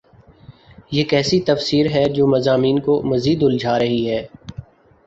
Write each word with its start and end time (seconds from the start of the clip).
یہ 0.91 1.03
کیسی 1.03 1.39
تفسیر 1.41 1.85
ہے 1.91 2.03
جو 2.13 2.27
مضامین 2.27 2.79
کو 2.79 3.01
مزید 3.05 3.43
الجھا 3.43 3.77
رہی 3.79 4.09
ہے؟ 4.09 4.25